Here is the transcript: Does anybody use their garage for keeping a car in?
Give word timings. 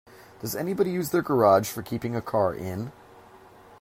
Does 0.39 0.55
anybody 0.55 0.89
use 0.89 1.11
their 1.11 1.21
garage 1.21 1.69
for 1.69 1.83
keeping 1.83 2.15
a 2.15 2.23
car 2.23 2.55
in? 2.55 2.91